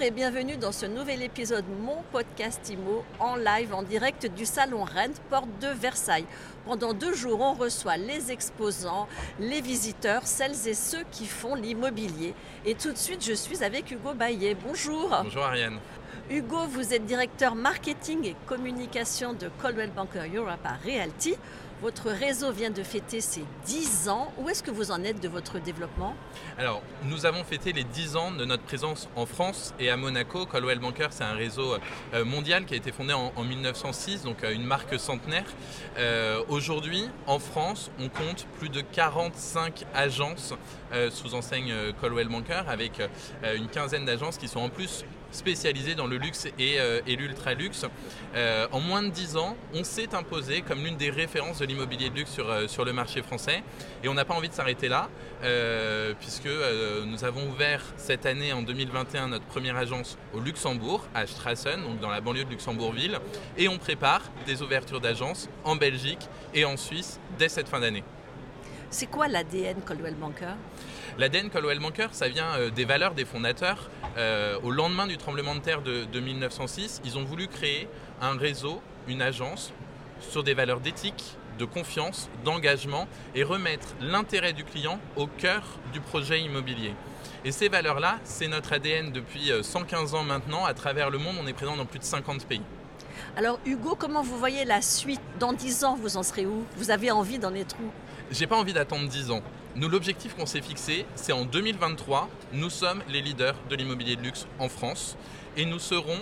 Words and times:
et 0.00 0.10
bienvenue 0.10 0.56
dans 0.56 0.72
ce 0.72 0.86
nouvel 0.86 1.22
épisode 1.22 1.66
Mon 1.82 2.02
Podcast 2.10 2.66
Imo 2.70 3.04
en 3.20 3.36
live 3.36 3.74
en 3.74 3.82
direct 3.82 4.26
du 4.26 4.46
salon 4.46 4.84
Rennes, 4.84 5.12
porte 5.28 5.50
de 5.60 5.68
Versailles. 5.68 6.24
Pendant 6.64 6.94
deux 6.94 7.12
jours, 7.12 7.42
on 7.42 7.52
reçoit 7.52 7.98
les 7.98 8.32
exposants, 8.32 9.06
les 9.38 9.60
visiteurs, 9.60 10.26
celles 10.26 10.66
et 10.66 10.72
ceux 10.72 11.04
qui 11.12 11.26
font 11.26 11.54
l'immobilier. 11.54 12.32
Et 12.64 12.74
tout 12.74 12.90
de 12.90 12.96
suite, 12.96 13.22
je 13.22 13.34
suis 13.34 13.62
avec 13.62 13.90
Hugo 13.90 14.14
Baillet. 14.14 14.56
Bonjour. 14.66 15.14
Bonjour 15.22 15.44
Ariane. 15.44 15.78
Hugo, 16.30 16.66
vous 16.70 16.94
êtes 16.94 17.04
directeur 17.04 17.54
marketing 17.54 18.24
et 18.24 18.36
communication 18.46 19.34
de 19.34 19.50
Coldwell 19.60 19.90
Banker 19.90 20.24
Europe 20.34 20.64
à 20.64 20.76
Realty. 20.84 21.34
Votre 21.82 22.08
réseau 22.08 22.52
vient 22.52 22.70
de 22.70 22.82
fêter 22.82 23.20
ses 23.20 23.44
10 23.66 24.08
ans. 24.08 24.32
Où 24.38 24.48
est-ce 24.48 24.62
que 24.62 24.70
vous 24.70 24.92
en 24.92 25.04
êtes 25.04 25.20
de 25.20 25.28
votre 25.28 25.58
développement 25.58 26.16
Alors, 26.56 26.80
nous 27.04 27.26
avons 27.26 27.44
fêté 27.44 27.74
les 27.74 27.84
10 27.84 28.16
ans 28.16 28.30
de 28.30 28.46
notre 28.46 28.62
présence 28.62 29.10
en 29.14 29.26
France 29.26 29.74
et 29.78 29.90
à 29.90 29.98
Monaco. 29.98 30.46
Coldwell 30.46 30.78
Banker, 30.78 31.08
c'est 31.10 31.24
un 31.24 31.34
réseau 31.34 31.76
euh, 32.14 32.24
mondial 32.24 32.64
qui 32.64 32.72
a 32.72 32.78
été 32.78 32.92
fondé 32.92 33.12
en, 33.12 33.44
1906, 33.44 34.22
donc 34.22 34.42
euh, 34.42 34.54
une 34.54 34.64
marque 34.64 34.98
centenaire. 34.98 35.44
Euh, 35.98 36.42
aujourd'hui, 36.48 37.10
en 37.26 37.38
France, 37.38 37.90
on 38.00 38.08
compte 38.08 38.46
plus 38.58 38.70
de 38.70 38.80
45 38.80 39.84
agences 39.94 40.54
sous 41.10 41.34
enseigne 41.34 41.74
Coldwell 42.00 42.28
Banker, 42.28 42.62
avec 42.68 43.02
une 43.56 43.66
quinzaine 43.66 44.04
d'agences 44.04 44.38
qui 44.38 44.46
sont 44.46 44.60
en 44.60 44.68
plus 44.68 45.04
spécialisées 45.32 45.96
dans 45.96 46.06
le 46.06 46.16
luxe 46.16 46.46
et, 46.60 46.76
et 47.06 47.16
l'ultra 47.16 47.54
luxe. 47.54 47.84
en 48.70 48.80
moins 48.80 49.02
de 49.02 49.08
10 49.08 49.36
ans, 49.36 49.56
on 49.74 49.82
s'est 49.82 50.14
imposé 50.14 50.62
comme 50.62 50.84
l'une 50.84 50.96
des 50.96 51.10
références 51.10 51.58
de 51.58 51.65
l'immobilier 51.66 52.10
de 52.10 52.16
luxe 52.16 52.30
sur, 52.30 52.50
euh, 52.50 52.66
sur 52.66 52.84
le 52.84 52.92
marché 52.92 53.22
français. 53.22 53.62
Et 54.02 54.08
on 54.08 54.14
n'a 54.14 54.24
pas 54.24 54.34
envie 54.34 54.48
de 54.48 54.54
s'arrêter 54.54 54.88
là, 54.88 55.08
euh, 55.42 56.14
puisque 56.18 56.46
euh, 56.46 57.04
nous 57.04 57.24
avons 57.24 57.48
ouvert 57.48 57.82
cette 57.96 58.26
année, 58.26 58.52
en 58.52 58.62
2021, 58.62 59.28
notre 59.28 59.44
première 59.44 59.76
agence 59.76 60.16
au 60.34 60.40
Luxembourg, 60.40 61.04
à 61.14 61.26
Strassen, 61.26 61.82
donc 61.82 62.00
dans 62.00 62.10
la 62.10 62.20
banlieue 62.20 62.44
de 62.44 62.50
Luxembourgville. 62.50 63.18
Et 63.58 63.68
on 63.68 63.78
prépare 63.78 64.22
des 64.46 64.62
ouvertures 64.62 65.00
d'agences 65.00 65.48
en 65.64 65.76
Belgique 65.76 66.28
et 66.54 66.64
en 66.64 66.76
Suisse 66.76 67.20
dès 67.38 67.48
cette 67.48 67.68
fin 67.68 67.80
d'année. 67.80 68.04
C'est 68.88 69.06
quoi 69.06 69.28
l'ADN 69.28 69.82
Coldwell 69.84 70.14
Banker? 70.14 70.54
L'ADN 71.18 71.50
Coldwell 71.50 71.80
Banker, 71.80 72.08
ça 72.12 72.28
vient 72.28 72.70
des 72.74 72.84
valeurs 72.84 73.14
des 73.14 73.24
fondateurs. 73.24 73.90
au 74.62 74.70
lendemain 74.70 75.06
du 75.06 75.16
tremblement 75.16 75.54
de 75.54 75.60
terre 75.60 75.82
de, 75.82 76.04
de 76.04 76.20
1906, 76.20 77.02
ils 77.04 77.18
ont 77.18 77.24
voulu 77.24 77.48
créer 77.48 77.88
un 78.20 78.36
réseau, 78.36 78.80
une 79.08 79.22
agence 79.22 79.72
sur 80.20 80.42
des 80.42 80.54
valeurs 80.54 80.80
d'éthique, 80.80 81.36
de 81.58 81.64
confiance, 81.64 82.28
d'engagement 82.44 83.06
et 83.34 83.42
remettre 83.42 83.88
l'intérêt 84.00 84.52
du 84.52 84.64
client 84.64 84.98
au 85.16 85.26
cœur 85.26 85.62
du 85.92 86.00
projet 86.00 86.40
immobilier. 86.40 86.94
Et 87.44 87.52
ces 87.52 87.68
valeurs-là, 87.68 88.18
c'est 88.24 88.48
notre 88.48 88.72
ADN 88.72 89.12
depuis 89.12 89.52
115 89.62 90.14
euh, 90.14 90.18
ans 90.18 90.24
maintenant. 90.24 90.64
À 90.64 90.74
travers 90.74 91.10
le 91.10 91.18
monde, 91.18 91.36
on 91.42 91.46
est 91.46 91.52
présent 91.52 91.76
dans 91.76 91.86
plus 91.86 91.98
de 91.98 92.04
50 92.04 92.46
pays. 92.46 92.62
Alors 93.36 93.60
Hugo, 93.64 93.96
comment 93.98 94.22
vous 94.22 94.38
voyez 94.38 94.64
la 94.64 94.82
suite? 94.82 95.20
Dans 95.38 95.52
10 95.52 95.84
ans, 95.84 95.96
vous 96.00 96.16
en 96.16 96.22
serez 96.22 96.46
où? 96.46 96.64
Vous 96.76 96.90
avez 96.90 97.10
envie 97.10 97.38
d'en 97.38 97.54
être 97.54 97.76
où? 97.82 97.90
J'ai 98.30 98.46
pas 98.46 98.56
envie 98.56 98.72
d'attendre 98.72 99.08
10 99.08 99.30
ans. 99.30 99.42
Nous, 99.76 99.88
l'objectif 99.88 100.34
qu'on 100.34 100.46
s'est 100.46 100.62
fixé, 100.62 101.04
c'est 101.14 101.32
en 101.32 101.44
2023, 101.44 102.30
nous 102.54 102.70
sommes 102.70 103.02
les 103.08 103.20
leaders 103.20 103.54
de 103.68 103.76
l'immobilier 103.76 104.16
de 104.16 104.22
luxe 104.22 104.46
en 104.58 104.70
France 104.70 105.16
et 105.56 105.66
nous 105.66 105.78
serons 105.78 106.18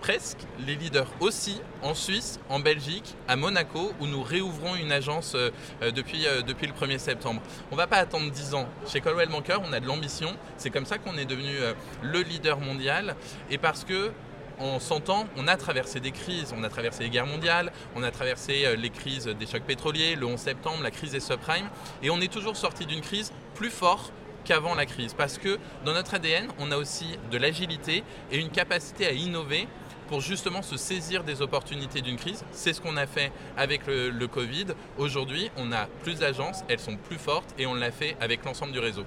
presque 0.00 0.38
les 0.66 0.74
leaders 0.74 1.08
aussi 1.20 1.60
en 1.82 1.94
Suisse, 1.94 2.40
en 2.48 2.60
Belgique, 2.60 3.14
à 3.26 3.36
Monaco, 3.36 3.92
où 4.00 4.06
nous 4.06 4.22
réouvrons 4.22 4.74
une 4.74 4.92
agence 4.92 5.34
euh, 5.34 5.50
euh, 5.82 5.90
depuis, 5.90 6.26
euh, 6.26 6.42
depuis 6.42 6.66
le 6.66 6.72
1er 6.72 6.98
septembre. 6.98 7.42
On 7.70 7.74
ne 7.74 7.80
va 7.80 7.86
pas 7.86 7.98
attendre 7.98 8.30
10 8.30 8.54
ans. 8.54 8.68
Chez 8.86 9.00
Colwell 9.00 9.28
Banker, 9.28 9.60
on 9.64 9.72
a 9.72 9.80
de 9.80 9.86
l'ambition. 9.86 10.34
C'est 10.56 10.70
comme 10.70 10.86
ça 10.86 10.98
qu'on 10.98 11.16
est 11.16 11.24
devenu 11.24 11.52
le 12.02 12.20
leader 12.22 12.58
mondial. 12.60 13.16
Et 13.50 13.58
parce 13.58 13.84
que 13.84 14.10
en 14.58 14.80
100 14.80 15.08
ans, 15.10 15.26
on 15.36 15.46
a 15.46 15.56
traversé 15.56 16.00
des 16.00 16.10
crises. 16.10 16.52
On 16.56 16.64
a 16.64 16.68
traversé 16.68 17.04
les 17.04 17.10
guerres 17.10 17.26
mondiales, 17.26 17.72
on 17.94 18.02
a 18.02 18.10
traversé 18.10 18.76
les 18.76 18.90
crises 18.90 19.26
des 19.26 19.46
chocs 19.46 19.62
pétroliers, 19.62 20.16
le 20.16 20.26
11 20.26 20.38
septembre, 20.38 20.82
la 20.82 20.90
crise 20.90 21.12
des 21.12 21.20
subprimes. 21.20 21.68
Et 22.02 22.10
on 22.10 22.20
est 22.20 22.32
toujours 22.32 22.56
sorti 22.56 22.86
d'une 22.86 23.00
crise 23.00 23.32
plus 23.54 23.70
fort 23.70 24.10
qu'avant 24.44 24.74
la 24.74 24.86
crise. 24.86 25.14
Parce 25.14 25.38
que 25.38 25.58
dans 25.84 25.92
notre 25.92 26.14
ADN, 26.14 26.48
on 26.58 26.72
a 26.72 26.76
aussi 26.76 27.18
de 27.30 27.38
l'agilité 27.38 28.02
et 28.32 28.38
une 28.38 28.50
capacité 28.50 29.06
à 29.06 29.12
innover 29.12 29.68
pour 30.08 30.20
justement 30.20 30.62
se 30.62 30.76
saisir 30.76 31.22
des 31.22 31.42
opportunités 31.42 32.00
d'une 32.00 32.16
crise. 32.16 32.44
C'est 32.50 32.72
ce 32.72 32.80
qu'on 32.80 32.96
a 32.96 33.06
fait 33.06 33.30
avec 33.56 33.86
le, 33.86 34.26
Covid. 34.26 34.66
Aujourd'hui, 34.98 35.50
on 35.56 35.72
a 35.72 35.86
plus 36.02 36.18
d'agences, 36.18 36.62
elles 36.68 36.80
sont 36.80 36.96
plus 36.96 37.18
fortes 37.18 37.54
et 37.58 37.66
on 37.66 37.74
l'a 37.74 37.90
fait 37.90 38.16
avec 38.20 38.44
l'ensemble 38.44 38.72
du 38.72 38.78
réseau. 38.78 39.04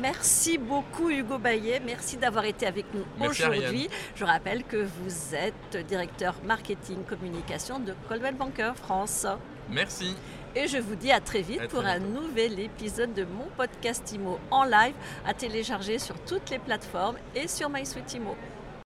Merci 0.00 0.56
beaucoup 0.56 1.10
Hugo 1.10 1.38
Baillet, 1.38 1.80
merci 1.84 2.16
d'avoir 2.16 2.46
été 2.46 2.66
avec 2.66 2.86
nous 2.94 3.04
aujourd'hui. 3.26 3.88
Je 4.14 4.24
rappelle 4.24 4.64
que 4.64 4.78
vous 4.78 5.34
êtes 5.34 5.86
directeur 5.86 6.36
marketing 6.44 7.04
communication 7.04 7.78
de 7.80 7.94
Coldwell 8.08 8.34
Banker 8.34 8.74
France. 8.76 9.26
Merci. 9.68 10.14
Et 10.56 10.68
je 10.68 10.78
vous 10.78 10.94
dis 10.94 11.10
à 11.10 11.20
très 11.20 11.42
vite 11.42 11.66
pour 11.68 11.84
un 11.84 11.98
nouvel 11.98 12.60
épisode 12.60 13.12
de 13.12 13.24
mon 13.24 13.46
podcast 13.56 14.10
IMO 14.12 14.38
en 14.50 14.64
live 14.64 14.94
à 15.26 15.34
télécharger 15.34 15.98
sur 15.98 16.18
toutes 16.20 16.48
les 16.50 16.60
plateformes 16.60 17.16
et 17.34 17.48
sur 17.48 17.68
MySuite 17.68 18.14
IMO. 18.14 18.36